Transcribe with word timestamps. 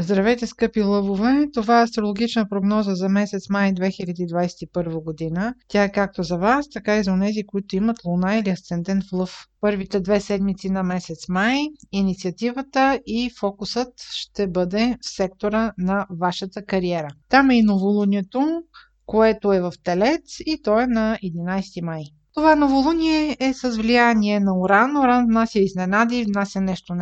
Здравейте, 0.00 0.46
скъпи 0.46 0.82
лъвове! 0.82 1.46
Това 1.54 1.80
е 1.80 1.82
астрологична 1.82 2.48
прогноза 2.48 2.94
за 2.94 3.08
месец 3.08 3.48
май 3.48 3.72
2021 3.72 5.02
година. 5.02 5.54
Тя 5.68 5.84
е 5.84 5.92
както 5.92 6.22
за 6.22 6.36
вас, 6.36 6.70
така 6.70 6.96
и 6.96 7.02
за 7.02 7.18
тези, 7.20 7.46
които 7.46 7.76
имат 7.76 8.04
луна 8.04 8.36
или 8.36 8.50
асцендент 8.50 9.04
в 9.04 9.12
лъв. 9.12 9.46
Първите 9.60 10.00
две 10.00 10.20
седмици 10.20 10.70
на 10.70 10.82
месец 10.82 11.28
май 11.28 11.58
инициативата 11.92 13.00
и 13.06 13.30
фокусът 13.40 13.88
ще 13.98 14.46
бъде 14.46 14.96
в 15.02 15.08
сектора 15.08 15.72
на 15.78 16.06
вашата 16.20 16.64
кариера. 16.64 17.08
Там 17.28 17.50
е 17.50 17.58
и 17.58 17.62
новолунието, 17.62 18.62
което 19.06 19.52
е 19.52 19.60
в 19.60 19.72
Телец 19.84 20.40
и 20.46 20.62
то 20.62 20.80
е 20.80 20.86
на 20.86 21.18
11 21.24 21.84
май. 21.84 22.02
Това 22.34 22.56
новолуние 22.56 23.36
е 23.40 23.52
с 23.54 23.76
влияние 23.76 24.40
на 24.40 24.58
Уран. 24.58 24.96
Уран 24.96 25.26
внася 25.26 25.58
изненади, 25.58 26.24
внася 26.24 26.60
нещо 26.60 26.94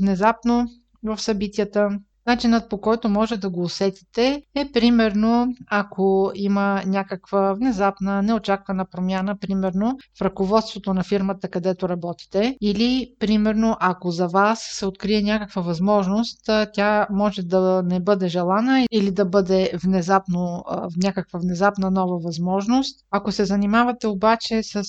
внезапно 0.00 0.66
в 1.02 1.18
събитията. 1.18 1.88
Начинът 2.26 2.68
по 2.68 2.80
който 2.80 3.08
може 3.08 3.36
да 3.36 3.50
го 3.50 3.62
усетите 3.62 4.42
е 4.54 4.72
примерно 4.72 5.54
ако 5.70 6.32
има 6.34 6.82
някаква 6.86 7.52
внезапна, 7.52 8.22
неочаквана 8.22 8.84
промяна, 8.84 9.38
примерно 9.38 9.98
в 10.18 10.22
ръководството 10.22 10.94
на 10.94 11.02
фирмата, 11.04 11.48
където 11.48 11.88
работите, 11.88 12.56
или 12.60 13.10
примерно 13.18 13.76
ако 13.80 14.10
за 14.10 14.28
вас 14.28 14.60
се 14.72 14.86
открие 14.86 15.22
някаква 15.22 15.62
възможност, 15.62 16.50
тя 16.74 17.06
може 17.10 17.42
да 17.42 17.82
не 17.86 18.00
бъде 18.00 18.28
желана 18.28 18.86
или 18.92 19.10
да 19.10 19.24
бъде 19.24 19.70
внезапно, 19.84 20.64
някаква 21.02 21.38
внезапна 21.38 21.90
нова 21.90 22.18
възможност. 22.18 23.00
Ако 23.10 23.32
се 23.32 23.44
занимавате 23.44 24.06
обаче 24.06 24.62
с 24.62 24.82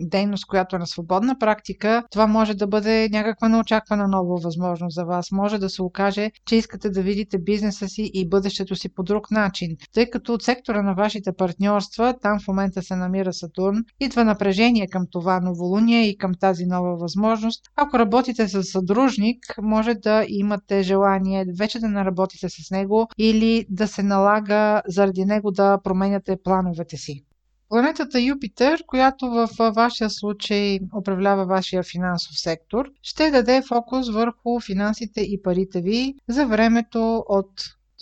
дейност, 0.00 0.46
която 0.46 0.76
е 0.76 0.78
на 0.78 0.86
свободна 0.86 1.38
практика, 1.38 2.04
това 2.10 2.26
може 2.26 2.54
да 2.54 2.66
бъде 2.66 3.08
някаква 3.12 3.48
неочаквана 3.48 4.08
нова 4.08 4.40
възможност 4.42 4.94
за 4.94 5.04
вас. 5.04 5.32
Може 5.32 5.58
да 5.58 5.70
се 5.70 5.82
окаже, 5.82 6.30
че 6.46 6.56
искате 6.64 6.90
да 6.90 7.02
видите 7.02 7.38
бизнеса 7.38 7.88
си 7.88 8.10
и 8.14 8.28
бъдещето 8.28 8.76
си 8.76 8.88
по 8.88 9.02
друг 9.02 9.30
начин. 9.30 9.76
Тъй 9.92 10.10
като 10.10 10.34
от 10.34 10.42
сектора 10.42 10.82
на 10.82 10.94
вашите 10.94 11.32
партньорства, 11.32 12.14
там 12.22 12.40
в 12.40 12.48
момента 12.48 12.82
се 12.82 12.96
намира 12.96 13.32
Сатурн, 13.32 13.84
идва 14.00 14.24
напрежение 14.24 14.86
към 14.86 15.06
това 15.10 15.40
новолуние 15.40 16.08
и 16.08 16.18
към 16.18 16.32
тази 16.40 16.66
нова 16.66 16.96
възможност. 16.96 17.64
Ако 17.76 17.98
работите 17.98 18.48
с 18.48 18.62
съдружник, 18.62 19.38
може 19.62 19.94
да 19.94 20.24
имате 20.28 20.82
желание 20.82 21.44
вече 21.58 21.78
да 21.78 21.88
не 21.88 22.04
работите 22.04 22.48
с 22.48 22.70
него 22.70 23.08
или 23.18 23.66
да 23.70 23.88
се 23.88 24.02
налага 24.02 24.82
заради 24.88 25.24
него 25.24 25.50
да 25.50 25.78
променяте 25.84 26.36
плановете 26.44 26.96
си. 26.96 27.24
Планетата 27.68 28.20
Юпитер, 28.20 28.84
която 28.86 29.30
в 29.30 29.48
вашия 29.70 30.10
случай 30.10 30.78
управлява 30.98 31.46
вашия 31.46 31.82
финансов 31.82 32.38
сектор, 32.38 32.90
ще 33.02 33.30
даде 33.30 33.62
фокус 33.68 34.10
върху 34.10 34.60
финансите 34.60 35.20
и 35.20 35.42
парите 35.42 35.80
ви 35.80 36.14
за 36.28 36.46
времето 36.46 37.24
от 37.28 37.50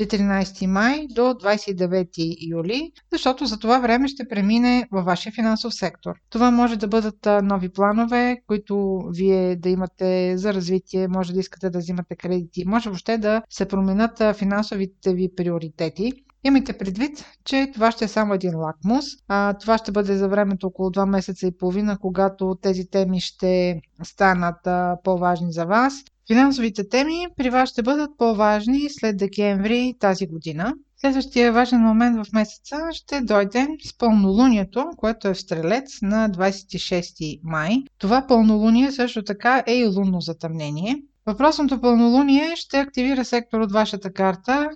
14 0.00 0.66
май 0.66 1.06
до 1.10 1.22
29 1.22 2.36
юли, 2.50 2.92
защото 3.12 3.46
за 3.46 3.58
това 3.58 3.78
време 3.78 4.08
ще 4.08 4.28
премине 4.28 4.88
във 4.92 5.04
вашия 5.04 5.32
финансов 5.32 5.74
сектор. 5.74 6.14
Това 6.30 6.50
може 6.50 6.76
да 6.76 6.88
бъдат 6.88 7.28
нови 7.42 7.68
планове, 7.68 8.42
които 8.46 9.02
вие 9.10 9.56
да 9.56 9.68
имате 9.68 10.36
за 10.36 10.54
развитие, 10.54 11.08
може 11.08 11.32
да 11.32 11.40
искате 11.40 11.70
да 11.70 11.78
взимате 11.78 12.16
кредити, 12.16 12.64
може 12.66 12.88
въобще 12.88 13.18
да 13.18 13.42
се 13.50 13.68
променят 13.68 14.36
финансовите 14.36 15.14
ви 15.14 15.28
приоритети. 15.36 16.12
Имайте 16.44 16.78
предвид, 16.78 17.24
че 17.44 17.70
това 17.74 17.90
ще 17.90 18.04
е 18.04 18.08
само 18.08 18.34
един 18.34 18.56
лакмус. 18.56 19.04
А, 19.28 19.54
това 19.54 19.78
ще 19.78 19.92
бъде 19.92 20.16
за 20.16 20.28
времето 20.28 20.66
около 20.66 20.90
2 20.90 21.06
месеца 21.06 21.46
и 21.46 21.56
половина, 21.56 21.98
когато 21.98 22.56
тези 22.62 22.90
теми 22.90 23.20
ще 23.20 23.80
станат 24.02 24.66
а, 24.66 24.96
по-важни 25.04 25.52
за 25.52 25.64
вас. 25.64 25.94
Финансовите 26.26 26.88
теми 26.88 27.26
при 27.36 27.50
вас 27.50 27.68
ще 27.68 27.82
бъдат 27.82 28.10
по-важни 28.18 28.88
след 28.90 29.16
декември 29.16 29.94
тази 30.00 30.26
година. 30.26 30.74
Следващия 30.96 31.52
важен 31.52 31.80
момент 31.80 32.26
в 32.26 32.32
месеца 32.32 32.76
ще 32.92 33.20
дойде 33.20 33.68
с 33.84 33.98
пълнолунието, 33.98 34.86
което 34.96 35.28
е 35.28 35.34
в 35.34 35.40
Стрелец 35.40 36.02
на 36.02 36.30
26 36.30 37.40
май. 37.42 37.76
Това 37.98 38.26
пълнолуние 38.26 38.92
също 38.92 39.22
така 39.22 39.62
е 39.66 39.74
и 39.74 39.86
лунно 39.86 40.20
затъмнение. 40.20 41.02
Въпросното 41.26 41.80
пълнолуние 41.80 42.56
ще 42.56 42.78
активира 42.78 43.24
сектор 43.24 43.60
от 43.60 43.72
вашата 43.72 44.12
карта, 44.12 44.68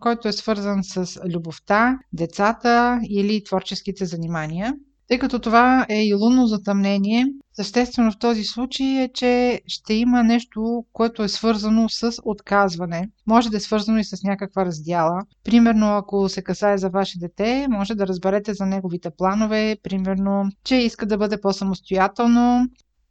който 0.00 0.28
е 0.28 0.32
свързан 0.32 0.84
с 0.84 1.20
любовта, 1.34 1.98
децата 2.12 3.00
или 3.08 3.44
творческите 3.44 4.04
занимания. 4.04 4.74
Тъй 5.08 5.18
като 5.18 5.38
това 5.38 5.86
е 5.88 6.04
и 6.04 6.14
лунно 6.14 6.46
затъмнение, 6.46 7.26
съществено 7.52 8.12
в 8.12 8.18
този 8.18 8.44
случай 8.44 9.02
е, 9.02 9.10
че 9.14 9.60
ще 9.66 9.94
има 9.94 10.22
нещо, 10.22 10.84
което 10.92 11.22
е 11.22 11.28
свързано 11.28 11.88
с 11.88 12.12
отказване. 12.24 13.08
Може 13.26 13.50
да 13.50 13.56
е 13.56 13.60
свързано 13.60 13.98
и 13.98 14.04
с 14.04 14.22
някаква 14.22 14.64
раздяла. 14.64 15.22
Примерно, 15.44 15.96
ако 15.96 16.28
се 16.28 16.42
касае 16.42 16.78
за 16.78 16.88
ваше 16.88 17.18
дете, 17.18 17.66
може 17.70 17.94
да 17.94 18.06
разберете 18.06 18.54
за 18.54 18.66
неговите 18.66 19.10
планове, 19.18 19.76
примерно, 19.82 20.44
че 20.64 20.76
иска 20.76 21.06
да 21.06 21.18
бъде 21.18 21.40
по-самостоятелно, 21.40 22.66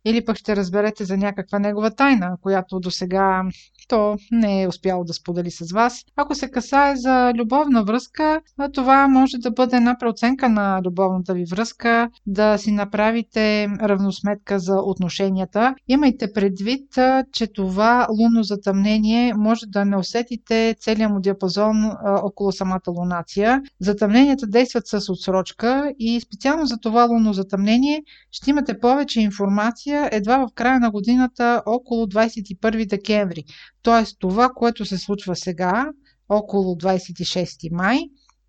или 0.06 0.26
пък 0.26 0.38
ще 0.38 0.56
разберете 0.56 1.06
за 1.06 1.18
някаква 1.18 1.60
негова 1.60 1.92
тайна, 1.92 2.38
която 2.42 2.80
до 2.80 2.92
сега 2.92 3.44
то 3.88 4.18
не 4.32 4.62
е 4.62 4.68
успяло 4.68 5.04
да 5.04 5.14
сподели 5.14 5.52
с 5.52 5.72
вас. 5.72 6.04
Ако 6.16 6.36
се 6.36 6.52
касае 6.52 6.96
за 6.96 7.34
любовна 7.38 7.84
връзка, 7.84 8.42
това 8.74 9.08
може 9.08 9.38
да 9.38 9.52
бъде 9.52 9.78
една 9.78 9.98
преоценка 10.00 10.50
на 10.50 10.82
любовната 10.86 11.34
ви 11.34 11.46
връзка, 11.46 12.10
да 12.26 12.58
си 12.58 12.72
направите 12.72 13.68
равносметка 13.82 14.60
за 14.60 14.76
отношенията. 14.76 15.76
Имайте 15.88 16.34
предвид, 16.34 16.98
че 17.32 17.48
това 17.54 18.08
лунно 18.20 18.44
затъмнение 18.44 19.34
може 19.34 19.66
да 19.66 19.86
не 19.86 19.98
усетите 19.98 20.76
целият 20.80 21.12
му 21.12 21.20
диапазон 21.20 21.92
около 22.06 22.52
самата 22.52 22.82
лунация. 22.88 23.62
Затъмненията 23.80 24.48
действат 24.48 24.88
с 24.88 25.12
отсрочка 25.12 25.94
и 26.00 26.22
специално 26.22 26.66
за 26.66 26.78
това 26.78 27.04
лунно 27.04 27.34
затъмнение 27.34 28.04
ще 28.32 28.50
имате 28.50 28.80
повече 28.80 29.22
информация 29.22 29.91
едва 30.12 30.38
в 30.38 30.54
края 30.56 30.80
на 30.80 30.92
годината 30.92 31.64
около 31.66 32.06
21 32.06 32.88
декември. 32.90 33.44
Тоест 33.82 34.18
това, 34.20 34.50
което 34.50 34.86
се 34.86 34.98
случва 34.98 35.36
сега, 35.36 35.90
около 36.30 36.76
26 36.76 37.72
май, 37.72 38.00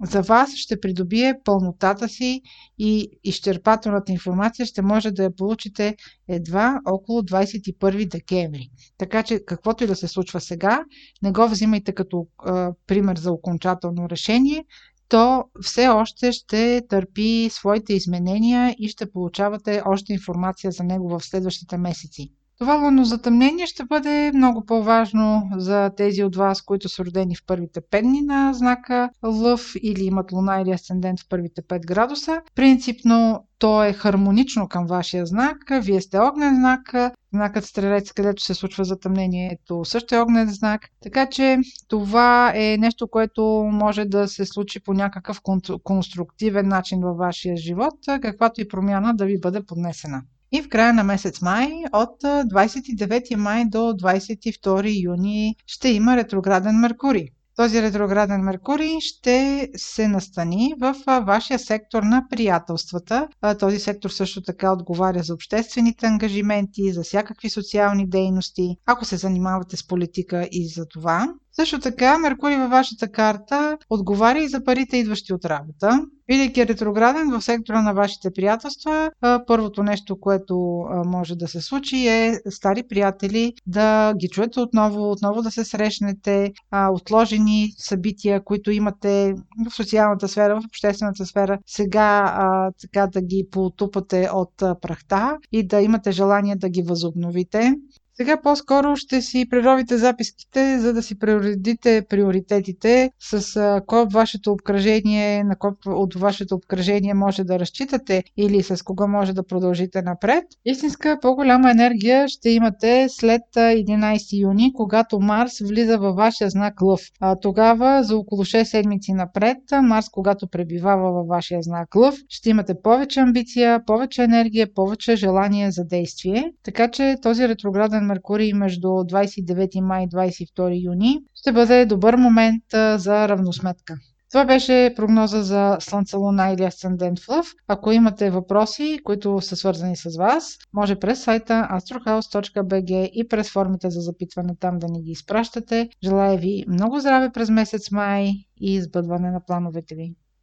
за 0.04 0.22
вас 0.22 0.54
ще 0.54 0.80
придобие 0.80 1.34
пълнотата 1.44 2.08
си 2.08 2.42
и 2.78 3.08
изчерпателната 3.24 4.12
информация 4.12 4.66
ще 4.66 4.82
може 4.82 5.10
да 5.10 5.22
я 5.22 5.36
получите 5.36 5.96
едва 6.28 6.80
около 6.84 7.22
21 7.22 8.08
декември. 8.10 8.70
Така 8.98 9.22
че 9.22 9.44
каквото 9.46 9.84
и 9.84 9.86
да 9.86 9.96
се 9.96 10.08
случва 10.08 10.40
сега, 10.40 10.84
не 11.22 11.32
го 11.32 11.48
взимайте 11.48 11.92
като 11.92 12.26
а, 12.38 12.72
пример 12.86 13.16
за 13.16 13.32
окончателно 13.32 14.08
решение, 14.10 14.64
то 15.12 15.44
все 15.62 15.88
още 15.88 16.32
ще 16.32 16.82
търпи 16.88 17.48
своите 17.50 17.94
изменения 17.94 18.74
и 18.78 18.88
ще 18.88 19.12
получавате 19.12 19.82
още 19.86 20.12
информация 20.12 20.70
за 20.70 20.84
него 20.84 21.08
в 21.08 21.24
следващите 21.24 21.78
месеци. 21.78 22.32
Това 22.62 22.74
лунно 22.74 23.04
затъмнение 23.04 23.66
ще 23.66 23.84
бъде 23.84 24.32
много 24.34 24.64
по-важно 24.66 25.50
за 25.56 25.90
тези 25.96 26.24
от 26.24 26.36
вас, 26.36 26.62
които 26.62 26.88
са 26.88 27.04
родени 27.04 27.36
в 27.36 27.46
първите 27.46 27.80
5 27.80 28.02
дни 28.02 28.20
на 28.20 28.52
знака 28.54 29.10
Лъв 29.24 29.72
или 29.82 30.04
имат 30.04 30.32
луна 30.32 30.60
или 30.60 30.70
асцендент 30.70 31.20
в 31.20 31.28
първите 31.28 31.62
5 31.62 31.86
градуса. 31.86 32.40
Принципно 32.54 33.46
то 33.58 33.84
е 33.84 33.92
хармонично 33.92 34.68
към 34.68 34.86
вашия 34.86 35.26
знак. 35.26 35.56
Вие 35.82 36.00
сте 36.00 36.18
огнен 36.18 36.54
знак, 36.54 37.12
знакът 37.32 37.64
Стрелец, 37.64 38.12
където 38.12 38.42
се 38.42 38.54
случва 38.54 38.84
затъмнението, 38.84 39.84
също 39.84 40.14
е 40.14 40.20
огнен 40.20 40.48
знак. 40.48 40.88
Така 41.02 41.26
че 41.26 41.58
това 41.88 42.52
е 42.54 42.76
нещо, 42.78 43.08
което 43.08 43.68
може 43.72 44.04
да 44.04 44.28
се 44.28 44.46
случи 44.46 44.80
по 44.80 44.92
някакъв 44.92 45.40
конструктивен 45.82 46.68
начин 46.68 47.00
във 47.00 47.16
вашия 47.16 47.56
живот, 47.56 47.94
каквато 48.22 48.60
и 48.60 48.68
промяна 48.68 49.14
да 49.14 49.24
ви 49.24 49.40
бъде 49.40 49.62
поднесена. 49.66 50.22
И 50.52 50.62
в 50.62 50.68
края 50.68 50.92
на 50.92 51.04
месец 51.04 51.40
май, 51.40 51.72
от 51.92 52.22
29 52.22 53.34
май 53.36 53.64
до 53.64 53.78
22 53.78 55.02
юни, 55.04 55.56
ще 55.66 55.88
има 55.88 56.16
ретрограден 56.16 56.76
Меркурий. 56.76 57.26
Този 57.56 57.82
ретрограден 57.82 58.40
Меркурий 58.40 59.00
ще 59.00 59.68
се 59.76 60.08
настани 60.08 60.74
в 60.80 60.94
вашия 61.06 61.58
сектор 61.58 62.02
на 62.02 62.26
приятелствата. 62.30 63.28
Този 63.58 63.78
сектор 63.78 64.10
също 64.10 64.42
така 64.42 64.72
отговаря 64.72 65.22
за 65.22 65.34
обществените 65.34 66.06
ангажименти, 66.06 66.92
за 66.92 67.02
всякакви 67.02 67.50
социални 67.50 68.08
дейности, 68.08 68.76
ако 68.86 69.04
се 69.04 69.16
занимавате 69.16 69.76
с 69.76 69.86
политика 69.86 70.48
и 70.52 70.68
за 70.68 70.86
това. 70.88 71.34
Също 71.52 71.78
така, 71.80 72.18
Меркурий 72.18 72.56
във 72.56 72.70
вашата 72.70 73.08
карта 73.08 73.78
отговаря 73.90 74.38
и 74.38 74.48
за 74.48 74.64
парите, 74.64 74.96
идващи 74.96 75.32
от 75.32 75.44
работа. 75.44 76.06
Бидейки 76.26 76.66
ретрограден 76.66 77.30
в 77.30 77.42
сектора 77.42 77.82
на 77.82 77.92
вашите 77.92 78.30
приятелства, 78.30 79.10
първото 79.46 79.82
нещо, 79.82 80.20
което 80.20 80.84
може 81.06 81.36
да 81.36 81.48
се 81.48 81.60
случи 81.60 82.08
е 82.08 82.40
стари 82.50 82.82
приятели 82.88 83.52
да 83.66 84.14
ги 84.14 84.28
чуете 84.28 84.60
отново, 84.60 85.10
отново 85.10 85.42
да 85.42 85.50
се 85.50 85.64
срещнете, 85.64 86.52
отложени 86.90 87.68
събития, 87.78 88.44
които 88.44 88.70
имате 88.70 89.34
в 89.70 89.74
социалната 89.74 90.28
сфера, 90.28 90.60
в 90.60 90.64
обществената 90.66 91.26
сфера, 91.26 91.58
сега 91.66 92.36
така 92.80 93.06
да 93.06 93.22
ги 93.22 93.46
потупате 93.50 94.28
от 94.32 94.54
прахта 94.56 95.36
и 95.52 95.66
да 95.66 95.80
имате 95.80 96.12
желание 96.12 96.56
да 96.56 96.68
ги 96.68 96.82
възобновите. 96.82 97.74
Сега 98.14 98.42
по-скоро 98.42 98.96
ще 98.96 99.22
си 99.22 99.46
преровите 99.50 99.98
записките, 99.98 100.78
за 100.78 100.92
да 100.92 101.02
си 101.02 101.18
преуредите 101.18 102.02
приоритетите 102.08 103.10
с 103.20 103.82
кой 103.86 104.06
вашето 104.12 104.52
обкръжение, 104.52 105.44
на 105.44 105.56
кой 105.56 105.70
от 105.86 106.14
вашето 106.14 106.54
обкръжение 106.54 107.14
може 107.14 107.44
да 107.44 107.58
разчитате 107.58 108.22
или 108.36 108.62
с 108.62 108.84
кого 108.84 109.08
може 109.08 109.32
да 109.32 109.46
продължите 109.46 110.02
напред. 110.02 110.44
Истинска 110.64 111.18
по-голяма 111.22 111.70
енергия 111.70 112.28
ще 112.28 112.50
имате 112.50 113.06
след 113.08 113.42
11 113.56 114.42
юни, 114.42 114.72
когато 114.74 115.20
Марс 115.20 115.58
влиза 115.58 115.98
във 115.98 116.16
вашия 116.16 116.50
знак 116.50 116.82
Лъв. 116.82 117.00
А 117.20 117.36
тогава 117.40 118.02
за 118.02 118.16
около 118.16 118.44
6 118.44 118.62
седмици 118.62 119.12
напред, 119.12 119.58
Марс, 119.82 120.08
когато 120.08 120.48
пребивава 120.48 121.12
във 121.12 121.26
вашия 121.26 121.62
знак 121.62 121.94
Лъв, 121.96 122.14
ще 122.28 122.50
имате 122.50 122.74
повече 122.82 123.20
амбиция, 123.20 123.84
повече 123.86 124.22
енергия, 124.22 124.74
повече 124.74 125.16
желание 125.16 125.70
за 125.70 125.84
действие. 125.84 126.52
Така 126.64 126.90
че 126.90 127.16
този 127.22 127.48
ретрограден 127.48 128.01
Меркурий 128.02 128.52
между 128.52 128.88
29 128.88 129.80
май 129.80 130.04
и 130.04 130.08
22 130.08 130.84
юни 130.84 131.18
ще 131.34 131.52
бъде 131.52 131.86
добър 131.86 132.16
момент 132.16 132.64
за 132.96 133.28
равносметка. 133.28 133.94
Това 134.32 134.44
беше 134.44 134.92
прогноза 134.96 135.42
за 135.42 135.76
Слънце, 135.80 136.16
Луна 136.16 136.50
или 136.50 136.64
Асцендент 136.64 137.18
в 137.20 137.28
Лъв. 137.28 137.46
Ако 137.68 137.92
имате 137.92 138.30
въпроси, 138.30 138.98
които 139.04 139.40
са 139.40 139.56
свързани 139.56 139.96
с 139.96 140.16
вас, 140.18 140.58
може 140.74 140.96
през 140.96 141.22
сайта 141.22 141.68
astrohouse.bg 141.72 143.10
и 143.12 143.28
през 143.28 143.52
формите 143.52 143.90
за 143.90 144.00
запитване 144.00 144.56
там 144.60 144.78
да 144.78 144.86
ни 144.88 145.02
ги 145.02 145.10
изпращате. 145.10 145.88
Желая 146.04 146.38
ви 146.38 146.64
много 146.68 147.00
здраве 147.00 147.30
през 147.32 147.50
месец 147.50 147.90
май 147.90 148.30
и 148.60 148.74
избъдване 148.74 149.30
на 149.30 149.40
плановете 149.46 149.94
ви. 149.94 150.14